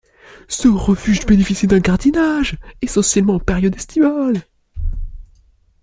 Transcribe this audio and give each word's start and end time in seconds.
Ce 0.47 0.67
refuge 0.67 1.27
bénéficie 1.27 1.67
d'un 1.67 1.77
gardiennage, 1.77 2.57
essentiellement 2.81 3.35
en 3.35 3.39
période 3.39 3.75
estivale. 3.75 4.41